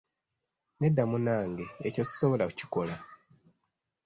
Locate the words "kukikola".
2.49-2.95